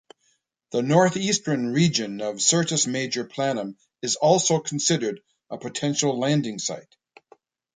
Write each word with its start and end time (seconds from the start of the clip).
The 0.71 0.81
northeastern 0.81 1.73
region 1.73 2.21
of 2.21 2.41
Syrtis 2.41 2.87
Major 2.87 3.23
Planum 3.23 3.75
is 4.01 4.15
also 4.15 4.59
considered 4.59 5.21
a 5.51 5.59
potential 5.59 6.17
landing 6.19 6.57
site. 6.57 6.95